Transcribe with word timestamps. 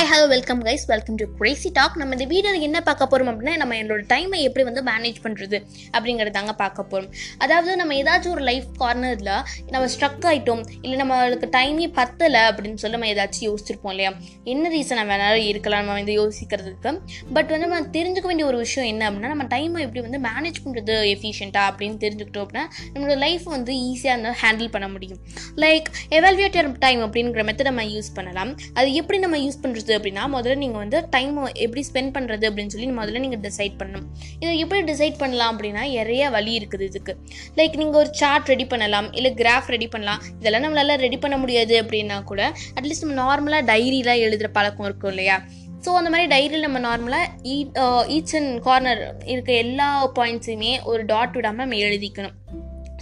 Hi 0.00 0.08
hello 0.10 0.26
welcome 0.32 0.60
guys 0.66 0.84
welcome 0.90 1.16
to 1.20 1.24
crazy 1.38 1.68
talk 1.78 1.96
நம்ம 2.00 2.14
இந்த 2.16 2.26
வீடியோவில் 2.30 2.62
என்ன 2.66 2.78
பார்க்க 2.86 3.08
போகிறோம் 3.08 3.28
அப்படின்னா 3.30 3.54
நம்ம 3.62 3.72
என்னோட 3.80 4.02
டைமை 4.12 4.38
எப்படி 4.46 4.62
வந்து 4.68 4.82
மேனேஜ் 4.86 5.18
பண்ணுறது 5.24 5.56
அப்படிங்கிறது 5.96 6.32
தாங்க 6.36 6.52
பார்க்க 6.60 6.84
போகிறோம் 6.92 7.10
அதாவது 7.44 7.70
நம்ம 7.80 7.96
ஏதாச்சும் 8.02 8.34
ஒரு 8.36 8.44
லைஃப் 8.48 8.68
கார்னரில் 8.82 9.28
நம்ம 9.72 9.82
ஸ்ட்ரக் 9.94 10.24
ஆகிட்டோம் 10.30 10.62
இல்லை 10.84 10.96
நம்மளுக்கு 11.02 11.48
டைமே 11.56 11.88
பத்தலை 11.98 12.40
அப்படின்னு 12.50 12.80
சொல்லி 12.82 12.96
நம்ம 12.96 13.10
ஏதாச்சும் 13.14 13.44
யோசிச்சிருப்போம் 13.48 13.92
இல்லையா? 13.94 14.12
என்ன 14.54 14.70
ரீசன் 14.76 15.02
வேணாலும் 15.10 15.48
இருக்கலாம் 15.50 15.82
நம்ம 15.82 15.96
வந்து 16.00 16.14
யோசிக்கிறதுக்கு. 16.20 16.92
பட் 17.36 17.52
வந்து 17.54 17.66
நம்ம 17.66 17.82
தெரிஞ்சுக்க 17.98 18.26
வேண்டிய 18.32 18.46
ஒரு 18.52 18.60
விஷயம் 18.64 18.88
என்ன 18.92 19.04
அப்படின்னா 19.10 19.32
நம்ம 19.34 19.46
டைமை 19.54 19.84
எப்படி 19.88 20.02
வந்து 20.06 20.22
மேனேஜ் 20.28 20.62
பண்ணுறது 20.64 20.96
எஃபிஷியண்ட்டாக 21.12 21.66
அப்படின்னு 21.72 22.00
தெரிஞ்சுக்கிட்டோம் 22.06 22.46
அப்படின்னா 22.46 22.64
நம்மளோட 22.94 23.18
லைஃப் 23.26 23.46
வந்து 23.56 23.74
ஈஸியாக 23.90 24.16
வந்து 24.18 24.34
ஹேண்டில் 24.44 24.72
பண்ண 24.76 24.88
முடியும். 24.94 25.20
லைக் 25.66 25.90
எவால்வேட்டர் 26.20 26.72
டைம் 26.86 27.02
அப்படிங்கிற 27.08 27.46
மெத்தட் 27.50 27.70
நம்ம 27.72 27.86
யூஸ் 27.94 28.10
பண்ணலாம். 28.20 28.52
அது 28.80 28.88
எப்படி 29.02 29.20
நம்ம 29.26 29.44
யூஸ் 29.44 29.62
பண்ணுறது 29.62 29.88
அப்படின்னா 29.96 30.24
முதல்ல 30.34 30.56
நீங்கள் 30.62 30.82
வந்து 30.82 30.98
டைம் 31.14 31.36
எப்படி 31.64 31.82
ஸ்பெண்ட் 31.90 32.12
பண்ணுறது 32.16 32.44
அப்படின்னு 32.50 32.72
சொல்லி 32.74 32.88
முதல்ல 33.00 33.22
நீங்கள் 33.24 33.42
டிசைட் 33.46 33.76
பண்ணணும். 33.80 34.06
இதை 34.42 34.52
எப்படி 34.64 34.80
டிசைட் 34.92 35.20
பண்ணலாம் 35.22 35.52
அப்படின்னா 35.54 35.84
நிறைய 35.98 36.30
வழி 36.36 36.52
இருக்குது 36.60 36.86
இதுக்கு. 36.90 37.14
லைக் 37.60 37.80
நீங்கள் 37.82 38.00
ஒரு 38.02 38.12
சார்ட் 38.22 38.50
ரெடி 38.52 38.66
பண்ணலாம் 38.74 39.08
இல்லை 39.20 39.32
கிராஃப் 39.40 39.72
ரெடி 39.76 39.88
பண்ணலாம். 39.94 40.20
இதெல்லாம் 40.40 40.66
நம்மளால 40.66 40.98
ரெடி 41.06 41.20
பண்ண 41.24 41.38
முடியாது 41.44 41.76
அப்படின்னா 41.84 42.18
கூட 42.32 42.42
அட்லீஸ்ட் 42.78 43.06
நம்ம 43.06 43.18
நார்மலாக 43.24 43.68
டைரியெலாம் 43.72 44.22
எழுதுகிற 44.26 44.50
பழக்கம் 44.58 44.88
இருக்கும் 44.90 45.12
இல்லையா? 45.14 45.38
ஸோ 45.84 45.90
அந்த 45.98 46.08
மாதிரி 46.12 46.28
டைரியில் 46.32 46.64
நம்ம 46.66 46.78
நார்மலாக 46.86 47.52
ஈச் 48.16 48.34
அண்ட் 48.38 48.50
கார்னர் 48.66 49.00
இருக்க 49.32 49.50
எல்லா 49.64 49.86
பாயிண்ட்ஸையுமே 50.18 50.72
ஒரு 50.90 51.02
டாட் 51.12 51.36
விடாமல் 51.38 51.64
நம்ம 51.64 51.78
எழுதிக்கணும். 51.86 52.34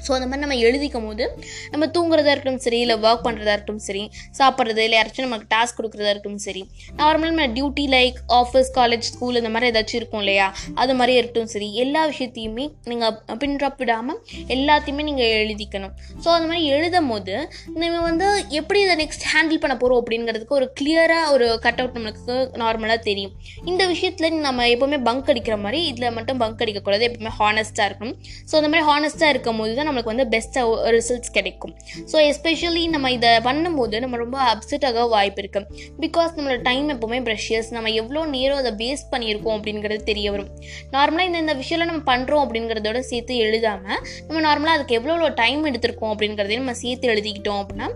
ஸோ 0.07 0.11
அந்த 0.17 0.27
மாதிரி 0.31 0.45
நம்ம 0.47 0.59
எழுதிக்கும் 0.67 1.07
போது 1.09 1.25
நம்ம 1.73 1.89
தூங்குறதா 1.97 2.33
இருக்கட்டும் 2.35 2.63
சரி 2.67 2.81
இல்லை 2.85 2.97
ஒர்க் 3.07 3.25
பண்ணுறதா 3.27 3.53
இருக்கட்டும் 3.57 3.83
சரி 3.89 4.05
சாப்பிட்றது 4.39 4.83
இல்லை 4.87 4.97
யாராச்சும் 4.99 5.29
நமக்கு 5.29 5.49
டாஸ்க் 5.55 5.79
கொடுக்குறதா 5.79 6.11
இருக்கட்டும் 6.13 6.43
சரி 6.47 6.63
நார்மலாக 7.01 7.31
நம்ம 7.33 7.49
duty 7.57 7.87
like 7.97 8.19
office 8.41 8.71
college 8.79 9.07
school 9.11 9.41
இந்த 9.41 9.51
மாதிரி 9.55 9.71
ஏதாச்சும் 9.73 10.01
இருக்கும் 10.01 10.23
இல்லையா? 10.25 10.47
அது 10.83 10.93
மாதிரி 11.01 11.15
இருக்கட்டும் 11.19 11.51
சரி 11.55 11.69
எல்லா 11.85 12.03
விஷயத்தையுமே 12.13 12.65
நீங்கள் 12.91 13.15
பின்ட்ராப் 13.43 13.81
விடாமல் 13.83 14.19
எல்லாத்தையுமே 14.57 15.03
நீங்கள் 15.09 15.33
எழுதிக்கணும். 15.43 15.95
ஸோ 16.25 16.29
அந்த 16.37 16.47
மாதிரி 16.51 16.65
எழுதும் 16.77 17.11
போது 17.13 17.35
நம்ம 17.81 18.01
வந்து 18.09 18.27
எப்படி 18.61 18.79
இதை 18.87 18.97
நெக்ஸ்ட் 19.03 19.27
ஹேண்டில் 19.33 19.63
பண்ண 19.65 19.75
போகிறோம் 19.83 20.01
அப்படிங்கிறதுக்கு 20.03 20.57
ஒரு 20.59 20.69
கிளியராக 20.81 21.33
ஒரு 21.35 21.47
கட் 21.67 21.81
அவுட் 21.83 21.97
நம்மளுக்கு 21.99 22.35
நார்மலாக 22.63 22.99
தெரியும். 23.09 23.33
இந்த 23.71 23.83
விஷயத்தில் 23.93 24.37
நம்ம 24.47 24.67
எப்போவுமே 24.75 24.99
பங்க் 25.09 25.31
அடிக்கிற 25.33 25.57
மாதிரி 25.65 25.81
இதில் 25.91 26.15
மட்டும் 26.19 26.41
பங்க் 26.43 26.63
அடிக்கக்கூடாது 26.65 27.07
எப்பவுமே 27.09 27.33
ஹானஸ்ட்டாக 27.41 27.89
இருக்கணும். 27.91 28.17
ஸோ 28.51 28.55
அந்த 28.61 28.71
மாதிரி 28.73 28.87
ஹானஸ்ட்டாக 28.91 29.33
இருக்கும் 29.35 29.61
போது 29.63 29.73
தான் 29.79 29.88
நம்மளுக்கு 29.89 30.13
வந்து 30.13 30.27
பெஸ்ட்டாக 30.35 30.91
ரிசல்ட்ஸ் 30.97 31.33
கிடைக்கும். 31.37 31.75
ஸோ 32.13 32.17
எஸ்பெஷலி 32.31 32.85
நம்ம 32.95 33.13
இதை 33.17 33.31
பண்ணும்போது 33.49 33.97
நம்ம 34.05 34.21
ரொம்ப 34.25 34.39
அப்செட் 34.53 34.87
ஆக 34.91 35.07
வாய்ப்பு 35.15 35.43
இருக்கு. 35.43 35.63
பிகாஸ் 36.05 36.33
நம்மளோட 36.37 36.61
டைம் 36.71 36.89
எப்போவுமே 36.95 37.21
ப்ரெஷியஸ் 37.29 37.71
நம்ம 37.77 37.93
எவ்வளோ 38.03 38.23
நேரம் 38.37 38.61
அதை 38.63 38.73
வேஸ்ட் 38.83 39.11
பண்ணியிருக்கோம் 39.15 39.57
அப்படிங்கிறது 39.59 40.03
தெரிய 40.11 40.29
வரும். 40.35 40.51
நார்மலாக 40.97 41.29
இந்த 41.31 41.41
இந்த 41.45 41.57
விஷயம்லாம் 41.63 41.91
நம்ம 41.93 42.05
பண்ணுறோம் 42.13 42.45
அப்படிங்கிறதோட 42.45 43.01
சேர்த்து 43.11 43.35
எழுதாமல் 43.47 44.01
நம்ம 44.29 44.43
நார்மலாக 44.49 44.77
அதுக்கு 44.79 44.99
எவ்வளோ 45.01 45.29
டைம் 45.43 45.63
எடுத்திருக்கோம் 45.71 46.13
அப்படிங்கிறதையும் 46.15 46.65
நம்ம 46.65 46.79
சேர்த்து 46.85 47.13
எழுதிக்கிட்டோம் 47.15 47.61
அப்படின்னா 47.63 47.89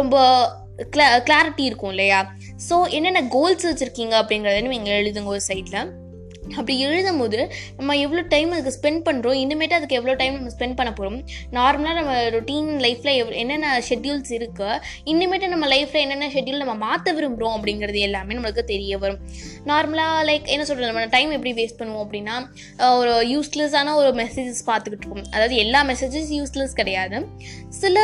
ரொம்ப 0.00 0.16
கிளா 0.94 1.06
கிளாரிட்டி 1.28 1.64
இருக்கும் 1.68 1.92
இல்லையா? 1.94 2.18
ஸோ 2.66 2.74
என்னென்ன 2.96 3.20
கோல்ஸ் 3.34 3.64
வச்சுருக்கீங்க 3.68 4.14
அப்படிங்கிறதையும் 4.20 4.74
நீங்கள் 4.74 4.98
எழுதுங்க 5.00 5.34
ஒரு 5.36 5.42
சைடில் 5.48 5.80
அப்படி 6.56 6.74
எழுதும் 6.86 7.20
போது 7.22 7.38
நம்ம 7.78 7.96
எவ்வளோ 8.04 8.22
டைம் 8.34 8.50
அதுக்கு 8.56 8.74
ஸ்பெண்ட் 8.78 9.02
பண்ணுறோம் 9.08 9.38
இனிமேட்டு 9.44 9.76
அதுக்கு 9.78 9.98
எவ்வளோ 10.00 10.14
டைம் 10.22 10.34
நம்ம 10.38 10.52
ஸ்பெண்ட் 10.56 10.76
பண்ண 10.80 10.90
போகிறோம் 10.92 11.18
நார்மலாக 11.58 11.94
நம்ம 12.00 12.14
ரொட்டீன் 12.36 12.70
லைஃப்பில் 12.84 13.14
எவ் 13.20 13.30
என்னென்ன 13.42 13.72
ஷெட்யூல்ஸ் 13.88 14.32
இருக்குது 14.38 14.80
இனிமேட்டு 15.12 15.52
நம்ம 15.54 15.68
லைஃப்பில் 15.74 16.04
என்னென்ன 16.04 16.30
ஷெட்யூல் 16.36 16.62
நம்ம 16.64 16.76
மாற்ற 16.86 17.12
விரும்புகிறோம் 17.18 17.56
அப்படிங்கிறது 17.58 18.00
எல்லாமே 18.08 18.36
நம்மளுக்கு 18.38 18.64
தெரிய 18.74 18.98
வரும். 19.04 19.20
நார்மலாக 19.70 20.24
லைக் 20.30 20.52
என்ன 20.54 20.64
சொல்கிறது 20.70 20.92
நம்ம 20.92 21.06
டைம் 21.16 21.34
எப்படி 21.36 21.52
வேஸ்ட் 21.60 21.80
பண்ணுவோம் 21.80 22.04
அப்படின்னா 22.06 22.36
ஒரு 23.00 23.12
யூஸ்லெஸ்ஸான 23.34 23.94
ஒரு 24.02 24.10
மெசேஜஸ் 24.22 24.62
பார்த்துக்கிட்டு 24.70 25.06
இருக்கோம் 25.06 25.28
அதாவது 25.34 25.56
எல்லா 25.64 25.82
மெசேஜஸ் 25.90 26.32
யூஸ்லெஸ் 26.38 26.78
கிடையாது. 26.80 27.18
சில 27.80 27.98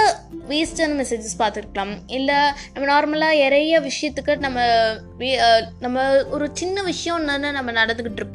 வேஸ்டான 0.48 0.94
மெசேஜஸ் 1.00 1.36
பார்த்துருக்கலாம். 1.42 1.92
இல்லை 2.18 2.38
நம்ம 2.74 2.86
நார்மலாக 2.92 3.40
நிறைய 3.44 3.80
விஷயத்துக்கு 3.88 4.32
நம்ம 4.46 4.60
நம்ம 5.84 6.02
ஒரு 6.36 6.46
சின்ன 6.60 6.82
விஷயம் 6.82 7.24
நம்ம 7.24 7.70
நடந்துக்கிட்டு 7.72 8.20
இருப்போம். 8.22 8.32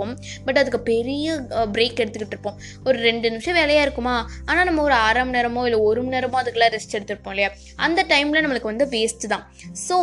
பட் 0.48 0.60
அதுக்கு 0.62 0.82
பெரிய 0.92 1.36
பிரேக் 1.76 2.02
எடுத்துக்கிட்டு 2.04 2.36
இருப்போம். 2.36 2.58
ஒரு 2.88 2.98
ரெண்டு 3.08 3.26
நிமிஷம் 3.34 3.58
வேலையாக 3.60 3.86
இருக்குமா? 3.88 4.16
ஆனால் 4.50 4.68
நம்ம 4.70 4.84
ஒரு 4.88 4.96
அரை 5.08 5.24
மணி 5.26 5.38
நேரமோ 5.38 5.64
இல்லை 5.70 5.80
ஒரு 5.90 6.02
மணி 6.04 6.16
நேரமோ 6.18 6.40
அதுக்கெல்லாம் 6.42 6.74
ரெஸ்ட் 6.76 6.96
எடுத்துருப்போம் 6.98 7.36
இல்லையா? 7.36 7.50
அந்த 7.88 8.06
டைமில் 8.14 8.44
நம்மளுக்கு 8.46 8.72
வந்து 8.72 8.88
வேஸ்ட்டு 8.96 9.32
தான். 9.34 9.46
ஸோ 9.88 9.98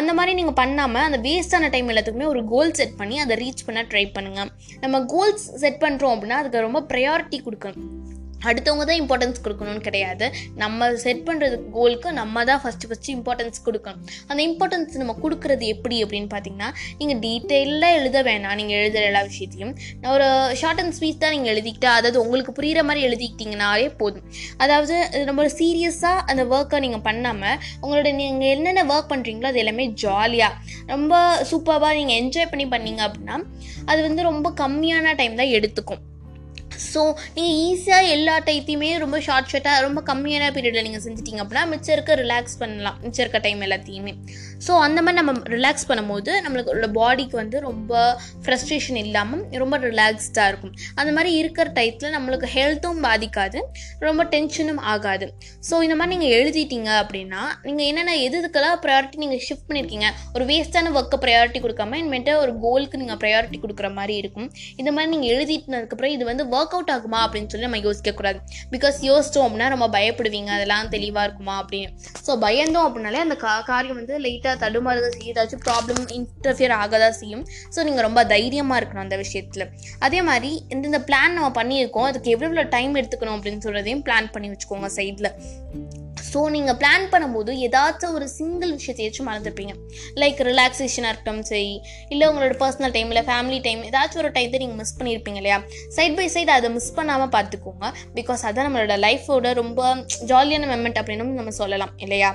அந்த 0.00 0.10
மாதிரி 0.20 0.34
நீங்கள் 0.40 0.58
பண்ணாமல் 0.62 1.06
அந்த 1.08 1.20
வேஸ்டான 1.28 1.70
டைம் 1.76 1.92
எல்லாத்துக்குமே 1.94 2.28
ஒரு 2.34 2.42
கோல் 2.54 2.76
செட் 2.80 2.98
பண்ணி 3.02 3.18
அதை 3.26 3.36
ரீச் 3.44 3.66
பண்ண 3.68 3.82
ட்ரை 3.92 4.04
பண்ணுங்கள் 4.18 4.52
நம்ம 4.84 5.04
கோல்ஸ் 5.14 5.46
செட் 5.64 5.82
பண்ணுறோம் 5.86 6.14
அப்படின்னா 6.16 6.40
அதுக்கு 6.42 6.66
ரொம்ப 6.68 6.82
ப்ரையாரிட்டி 6.92 7.40
கொடுக்கணும். 7.46 7.88
அடுத்தவங்க 8.50 8.84
தான் 8.90 9.00
இம்பார்ட்டன்ஸ் 9.02 9.42
கொடுக்கணும்னு 9.44 9.82
கிடையாது. 9.88 10.26
நம்ம 10.62 10.88
செட் 11.04 11.22
பண்ணுறது 11.28 11.56
கோலுக்கு 11.76 12.08
நம்ம 12.20 12.44
தான் 12.50 12.60
ஃபஸ்ட்டு 12.62 12.88
ஃபஸ்ட்டு 12.90 13.14
இம்பார்ட்டன்ஸ் 13.16 13.58
கொடுக்கணும். 13.66 14.02
அந்த 14.30 14.40
இம்பார்ட்டன்ஸ் 14.48 14.98
நம்ம 15.02 15.14
கொடுக்குறது 15.24 15.66
எப்படி 15.74 15.96
அப்படின்னு 16.04 16.30
பார்த்தீங்கன்னா 16.34 16.70
நீங்கள் 17.00 17.20
டீட்டெயிலாக 17.26 17.98
எழுத 18.00 18.18
வேணாம். 18.28 18.56
நீங்கள் 18.60 18.78
எழுதுகிற 18.80 19.04
எல்லா 19.10 19.22
விஷயத்தையும். 19.30 19.72
ஒரு 20.14 20.28
ஷார்ட் 20.62 20.82
அண்ட் 20.84 20.96
ஸ்வீட் 20.98 21.22
தான் 21.24 21.34
நீங்கள் 21.36 21.52
எழுதிக்கிட்டா 21.54 21.92
அதாவது 21.98 22.20
உங்களுக்கு 22.24 22.54
புரிகிற 22.58 22.82
மாதிரி 22.88 23.06
எழுதிக்கிட்டிங்கனாலே 23.08 23.88
போதும். 24.02 24.26
அதாவது 24.64 24.96
நம்ம 25.30 25.48
சீரியஸாக 25.60 26.24
அந்த 26.32 26.44
ஒர்க்கை 26.56 26.80
நீங்கள் 26.86 27.04
பண்ணாமல் 27.08 27.58
உங்களோட 27.82 28.08
நீங்கள் 28.22 28.52
என்னென்ன 28.56 28.86
ஒர்க் 28.94 29.12
பண்ணுறீங்களோ 29.12 29.50
அது 29.52 29.62
எல்லாமே 29.64 29.86
ஜாலியாக 30.04 30.54
ரொம்ப 30.94 31.14
சூப்பராக 31.52 31.94
நீங்கள் 32.00 32.18
என்ஜாய் 32.22 32.50
பண்ணி 32.52 32.68
பண்ணீங்க 32.74 33.02
அப்படின்னா 33.08 33.38
அது 33.90 34.00
வந்து 34.08 34.22
ரொம்ப 34.30 34.48
கம்மியான 34.60 35.14
டைம் 35.22 35.40
தான் 35.40 35.54
எடுத்துக்கும். 35.56 36.02
ஸோ 36.92 37.00
நீங்கள் 37.36 37.56
ஈஸியாக 37.66 38.12
எல்லா 38.16 38.34
டைத்தையுமே 38.48 38.90
ரொம்ப 39.04 39.16
ஷார்ட் 39.26 39.50
ஷார்ட்டாக 39.52 39.84
ரொம்ப 39.86 40.02
கம்மியான 40.10 40.50
பீரியடில் 40.56 40.86
நீங்கள் 40.88 41.04
செஞ்சிட்டிங்க 41.06 41.40
அப்படின்னா 41.44 41.64
மிச்சம் 41.72 41.94
இருக்க 41.96 42.14
ரிலாக்ஸ் 42.22 42.56
பண்ணலாம். 42.62 42.98
மிச்சம் 43.04 43.24
இருக்க 43.24 43.40
டைம் 43.46 43.62
எல்லாத்தையுமே. 43.66 44.14
ஸோ 44.66 44.72
அந்த 44.86 44.98
மாதிரி 45.04 45.18
நம்ம 45.20 45.32
ரிலாக்ஸ் 45.54 45.86
பண்ணும்போது 45.90 46.30
நம்மளோட 46.44 46.88
பாடிக்கு 46.98 47.36
வந்து 47.42 47.56
ரொம்ப 47.68 47.92
ஃப்ரஸ்ட்ரேஷன் 48.44 49.00
இல்லாமல் 49.04 49.42
ரொம்ப 49.62 49.76
ரிலாக்ஸ்டாக 49.88 50.50
இருக்கும். 50.52 50.74
அந்த 51.00 51.10
மாதிரி 51.16 51.30
இருக்கிற 51.40 51.66
டைத்தில் 51.78 52.14
நம்மளுக்கு 52.16 52.48
ஹெல்த்தும் 52.56 53.00
பாதிக்காது 53.06 53.58
ரொம்ப 54.06 54.24
டென்ஷனும் 54.34 54.80
ஆகாது. 54.94 55.28
ஸோ 55.68 55.74
இந்த 55.86 55.96
மாதிரி 55.98 56.12
நீங்கள் 56.14 56.34
எழுதிட்டீங்க 56.38 56.90
அப்படின்னா 57.02 57.42
நீங்கள் 57.68 57.86
என்னென்ன 57.90 58.16
எது 58.26 58.38
இதுக்கெல்லாம் 58.40 58.80
ப்ரையாரிட்டி 58.84 59.22
நீங்கள் 59.24 59.42
ஷிஃப்ட் 59.46 59.66
பண்ணியிருக்கீங்க 59.68 60.08
ஒரு 60.36 60.44
வேஸ்ட்டான 60.50 60.92
ஒர்க்கை 60.98 61.18
ப்ரையாரிட்டி 61.24 61.60
கொடுக்காம 61.64 61.98
இனிமேட்டு 62.02 62.32
ஒரு 62.42 62.52
கோலுக்கு 62.64 63.00
நீங்கள் 63.02 63.20
ப்ரையாரிட்டி 63.22 63.60
கொடுக்குற 63.62 63.88
மாதிரி 63.98 64.16
இருக்கும். 64.22 64.48
இந்த 64.80 64.90
மாதிரி 64.96 65.10
நீங்கள் 65.14 65.32
எழுதிட்டதுக்கப்புறம் 65.36 66.14
இது 66.16 66.24
வந்து 66.30 66.44
ஒர்க் 66.56 66.65
ஒர்க் 66.66 66.76
அவுட் 66.76 66.92
ஆகுமா 66.96 67.18
அப்படின்னு 67.26 67.48
சொல்லி 67.48 67.66
நம்ம 67.66 67.80
யோசிக்கக்கூடாது 67.86 68.38
பிகாஸ் 68.70 68.96
யோசித்தோம் 69.00 69.46
அப்படின்னா 69.46 69.68
நம்ம 69.68 69.86
பயப்படுவீங்க 69.86 70.50
அதெல்லாம் 70.56 70.88
தெளிவாக 70.88 71.26
இருக்குமா 71.28 71.54
அப்படின்னு. 71.62 71.90
ஸோ 72.26 72.32
பயந்தோம் 72.46 72.86
அப்படின்னாலே 72.86 73.20
அந்த 73.26 73.36
கா 73.36 73.60
காரியம் 73.60 73.96
வந்து 73.96 74.18
லைட்டாக 74.18 74.56
தடுமாறுதான் 74.64 75.14
செய்யும் 75.16 75.36
ஏதாச்சும் 75.36 75.62
ப்ராப்ளம் 75.66 76.02
இன்டர்ஃபியர் 76.18 76.74
ஆக 76.82 76.98
தான் 76.98 77.12
செய்யும். 77.12 77.44
ஸோ 77.76 77.84
நீங்கள் 77.84 78.02
ரொம்ப 78.02 78.24
தைரியமாக 78.24 78.80
இருக்கணும் 78.80 79.04
அந்த 79.06 79.16
விஷயத்தில். 79.16 79.66
அதே 79.98 80.22
மாதிரி 80.22 80.64
இந்த 80.68 80.98
பிளான் 80.98 81.36
நம்ம 81.38 81.50
பண்ணியிருக்கோம். 81.62 82.08
அதுக்கு 82.10 82.30
எவ்வளோ 82.30 82.44
எவ்வளோ 82.46 82.62
டைம் 82.68 82.94
எடுத்துக்கணும் 82.94 83.36
அப்படின்னு 83.38 83.64
சொல்கிறதையும் 83.66 84.04
பிளான் 84.08 84.32
பண்ணி 84.32 84.48
வச்சுக்கோங்க 84.48 84.90
சைடில் 84.96 85.30
ஸோ 86.36 86.40
நீங்கள் 86.54 86.76
பிளான் 86.80 87.04
பண்ணும்போது 87.12 87.50
ஏதாச்சும் 87.66 88.14
ஒரு 88.16 88.26
சிங்கிள் 88.38 88.72
விஷயத்தையாச்சும் 88.78 89.28
மறந்துருப்பீங்க. 89.28 89.74
லைக் 90.22 90.40
ரிலாக்ஸேஷனாக 90.48 91.10
இருக்கட்டும் 91.12 91.44
சரி. 91.50 91.70
இல்லை 92.12 92.24
உங்களோட 92.30 92.54
பர்சனல் 92.62 92.92
டைம் 92.96 93.10
இல்லை 93.12 93.22
ஃபேமிலி 93.28 93.58
டைம் 93.66 93.80
ஏதாச்சும் 93.90 94.20
ஒரு 94.22 94.30
டைத்தை 94.34 94.58
நீங்கள் 94.62 94.78
மிஸ் 94.80 94.92
பண்ணியிருப்பீங்க 94.98 95.40
இல்லையா? 95.42 95.58
சைட் 95.96 96.16
பை 96.18 96.26
சைடு 96.34 96.52
அதை 96.56 96.70
மிஸ் 96.74 96.90
பண்ணாமல் 96.98 97.30
பார்த்துக்கோங்க. 97.36 97.86
பிகாஸ் 98.18 98.42
அதான் 98.48 98.66
நம்மளோட 98.68 98.96
லைஃபோட 99.06 99.52
ரொம்ப 99.60 99.86
ஜாலியான 100.32 100.68
மெமெண்ட் 100.72 101.00
அப்படின்னு 101.02 101.38
நம்ம 101.40 101.54
சொல்லலாம் 101.60 101.94
இல்லையா? 102.06 102.30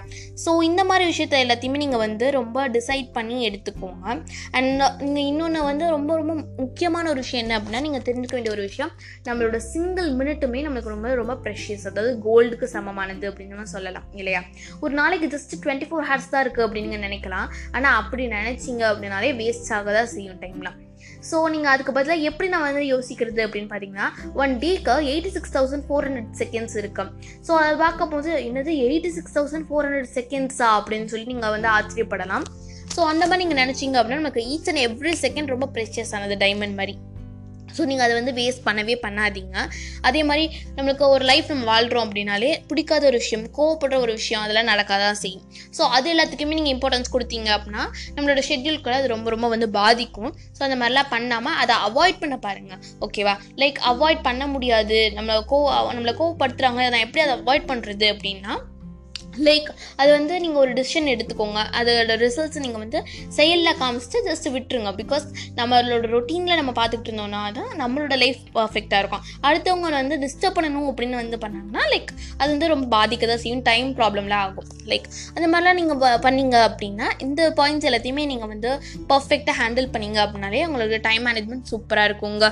ஸோ 0.46 0.54
இந்த 0.70 0.84
மாதிரி 0.92 1.06
விஷயத்த 1.12 1.44
எல்லாத்தையுமே 1.46 1.81
நீங்கள் 1.84 2.04
வந்து 2.06 2.31
ரொம்ப 2.40 2.66
டிசைட் 2.78 3.12
பண்ணி 3.20 3.38
எடுத்துக்கோங்க. 3.50 4.18
அண்ட் 4.58 4.84
நீங்கள் 5.04 5.30
இன்னொன்று 5.34 5.64
வந்து 5.70 5.92
ரொம்ப 5.96 6.12
ரொம்ப 6.22 6.36
முக்கியமான 6.64 7.06
ஒரு 7.14 7.22
விஷயம் 7.25 7.44
என்ன 7.46 7.60
அப்படின்னா 7.60 7.84
நீங்கள் 7.88 8.06
தெரிஞ்சுக்க 8.10 8.38
வேண்டிய 8.40 8.56
ஒரு 8.58 8.66
விஷயம் 8.70 8.92
நம்மளோட 9.30 9.60
சிங்கிள் 9.72 10.12
மினிட்டுமே 10.22 10.66
நம்மளுக்கு 10.68 10.96
ரொம்ப 10.96 11.14
ரொம்ப 11.22 11.38
ப்ரெஷியஸ் 11.46 11.88
அதாவது 11.92 12.14
கோல்டுக்கு 12.28 12.74
சமமானது 12.75 13.28
அப்படின்னு 13.31 13.56
நம்ம 13.56 13.70
சொல்லலாம். 13.75 13.90
இல்லையா? 14.22 14.42
ஒரு 14.84 14.94
நாளைக்கு 15.00 15.28
ஜஸ்ட் 15.34 15.54
டுவெண்ட்டி 15.64 15.88
ஃபோர் 15.90 16.08
ஹவர்ஸ் 16.12 16.32
தான் 16.36 16.44
இருக்குது 16.46 16.66
அப்படின்னு 16.68 16.90
நீங்கள் 16.90 17.06
நினைக்கலாம். 17.08 17.50
ஆனால் 17.78 17.98
அப்படி 18.02 18.24
நினச்சிங்க 18.38 18.86
அப்படின்னாலே 18.92 19.32
வேஸ்ட் 19.42 19.74
ஆக 19.78 19.92
தான் 19.98 20.10
செய்யும் 20.16 20.40
டைம்லாம் 20.46 20.80
ஸோ 21.30 21.38
நீங்கள் 21.54 21.72
அதுக்கு 21.74 21.94
பதிலாக 21.98 22.28
எப்படி 22.30 22.48
நான் 22.54 22.66
வந்து 22.68 22.84
யோசிக்கிறது 22.94 23.42
அப்படின்னு 23.46 23.70
பார்த்தீங்கன்னா 23.72 24.08
ஒன் 24.42 24.54
டேக்கு 24.64 24.96
eighty 25.12 25.32
six 25.36 25.54
thousand 25.56 25.86
four 25.88 26.06
hundred 26.08 26.32
seconds 26.42 26.78
இருக்கு. 26.82 27.04
ஸோ 27.48 27.52
அதை 27.62 27.74
பார்க்கும்போது 27.84 28.32
என்னது 28.48 28.74
eighty 28.88 29.12
six 29.18 29.36
thousand 29.38 29.68
four 29.70 29.88
hundred 29.88 30.12
செகண்ட்ஸா 30.18 30.70
அப்படின்னு 30.80 31.12
சொல்லி 31.14 31.28
நீங்கள் 31.34 31.54
வந்து 31.56 31.70
ஆச்சரியப்படலாம். 31.76 32.46
ஸோ 32.96 33.02
அந்த 33.12 33.24
மாதிரி 33.28 33.42
நீங்கள் 33.44 33.62
நினச்சிங்க 33.64 33.98
அப்படின்னா 34.00 34.24
நமக்கு 34.24 34.44
ஈச் 34.54 34.70
அண்ட் 34.72 34.84
எவ்ரி 34.88 35.16
செகண்ட் 35.26 35.54
ரொம்ப 35.56 35.70
ப்ரெஷியஸ் 35.78 36.14
ஆனது 36.18 36.38
டைமண்ட் 36.46 36.78
மாதிரி. 36.82 36.96
ஸோ 37.78 37.82
நீங்கள் 37.92 38.06
அதை 38.08 38.16
வந்து 38.20 38.34
வேஸ்ட் 38.40 38.64
பண்ணவே 38.68 38.96
பண்ணாதீங்க. 39.06 39.58
அதே 40.10 40.22
மாதிரி 40.30 40.46
நம்மளுக்கு 40.78 41.06
ஒரு 41.16 41.24
லைஃப் 41.32 41.50
நம்ம 41.54 41.68
வாழ்கிறோம் 41.72 42.06
அப்படின்னாலே 42.08 42.52
பிடிக்காத 42.70 43.06
ஒரு 43.12 43.18
விஷயம் 43.24 43.46
கோவப்படுற 43.58 44.00
ஒரு 44.06 44.14
விஷயம் 44.20 44.44
அதெல்லாம் 44.46 44.70
நடக்காதான் 44.74 45.20
செய்யும் 45.24 45.46
ஸோ 45.78 45.82
அது 45.98 46.08
எல்லாத்துக்குமே 46.14 46.58
நீங்கள் 46.60 46.74
இம்பார்ட்டன்ஸ் 46.76 47.14
கொடுத்தீங்க 47.16 47.50
அப்படின்னா 47.58 47.86
நம்மளோட 48.16 48.42
ஷெட்யூல்குள்ள 48.50 48.98
அது 49.02 49.14
ரொம்ப 49.16 49.30
ரொம்ப 49.36 49.50
வந்து 49.56 49.70
பாதிக்கும். 49.80 50.32
ஸோ 50.58 50.62
அந்த 50.68 50.78
மாதிரிலாம் 50.82 51.12
பண்ணாமல் 51.16 51.58
அதை 51.64 51.76
அவாய்ட் 51.90 52.22
பண்ண 52.24 52.38
பாருங்கள் 52.48 52.82
ஓகேவா 53.08 53.36
லைக் 53.62 53.80
அவாய்ட் 53.92 54.28
பண்ண 54.30 54.44
முடியாது. 54.56 55.00
நம்மளை 55.18 55.42
கோ 55.54 55.60
நம்மளை 55.96 56.14
கோவப்படுத்துகிறாங்க 56.20 56.82
நான் 56.94 57.06
எப்படி 57.08 57.24
அதை 57.26 57.36
அவாய்ட் 57.40 57.70
பண்ணுறது 57.72 58.08
அப்படின்னா 58.14 58.54
லைக் 59.48 59.69
அது 59.95 60.12
வந்து 60.12 60.39
நீங்கள் 60.39 60.62
ஒரு 60.63 60.74
டிசிஷன் 60.80 61.10
எடுத்துக்கோங்க. 61.13 61.60
அதோட 61.80 62.16
ரிசல்ட்ஸ் 62.25 62.62
நீங்கள் 62.66 62.81
வந்து 62.83 63.00
செயலில் 63.38 63.78
காமிச்சிட்டு 63.81 64.22
ஜஸ்ட் 64.30 64.48
விட்டுருங்க. 64.56 64.92
பிகாஸ் 65.01 65.25
நம்மளோட 65.60 66.10
ரொட்டீனில் 66.16 66.60
நம்ம 66.60 66.74
பார்த்துக்கிட்டு 66.80 67.12
இருந்தோம்னா 67.12 67.42
தான் 67.60 67.72
நம்மளோட 67.81 68.18
லைஃப் 68.24 68.42
பர்ஃபெக்டாக 68.57 69.01
இருக்கும். 69.04 69.24
அடுத்தவங்க 69.48 69.94
வந்து 70.00 70.18
டிஸ்டர்ப் 70.25 70.57
பண்ணணும் 70.57 70.89
அப்படின்னு 70.92 71.22
வந்து 71.24 71.38
பண்ணாங்கன்னா 71.44 71.83
லைக் 71.94 72.12
அது 72.38 72.50
வந்து 72.54 72.72
ரொம்ப 72.74 72.88
பாதிக்க 72.98 73.28
தான் 73.28 73.44
செய்யும். 73.44 73.63
டைம் 73.69 73.89
ப்ராப்ளம்லாம் 74.00 74.44
ஆகும். 74.48 74.68
லைக் 74.92 75.07
அந்த 75.36 75.45
மாதிரிலாம் 75.51 75.80
நீங்கள் 75.81 76.19
பண்ணீங்க 76.27 76.57
அப்படின்னா 76.69 77.10
இந்த 77.27 77.54
பாயிண்ட்ஸ் 77.62 77.88
எல்லாத்தையுமே 77.92 78.25
நீங்கள் 78.34 78.51
வந்து 78.54 78.72
பர்ஃபெக்டாக 79.13 79.56
ஹேண்டில் 79.62 79.94
பண்ணீங்க 79.95 80.19
அப்படின்னாலே 80.25 80.66
உங்களுக்கு 80.66 81.00
டைம் 81.07 81.25
மேனேஜ்மெண்ட் 81.30 81.72
சூப்பராக 81.72 82.10
இருக்குங்க. 82.10 82.48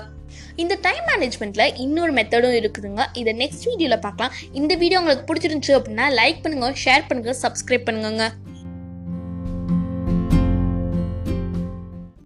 இந்த 0.62 0.76
டைம் 0.86 1.06
மேனேஜ்மெண்ட்டில் 1.10 1.76
இன்னொரு 1.84 2.12
மெத்தடும் 2.18 2.56
இருக்குதுங்க. 2.60 3.04
இதை 3.22 3.34
நெக்ஸ்ட் 3.42 3.68
வீடியோவில் 3.70 4.04
பார்க்கலாம். 4.06 4.34
இந்த 4.60 4.74
வீடியோ 4.84 5.00
உங்களுக்கு 5.02 5.28
பிடிச்சிருந்துச்சு 5.30 5.76
அப்படின்னா 5.80 6.08
லைக் 6.20 6.44
பண்ணுங்கள் 6.46 6.78
ஷேர் 6.86 7.08
பண்ணுங்கள் 7.10 7.40
சப்ஸ்கிரைப் 7.44 7.88
பண்ணுங்க 7.90 8.26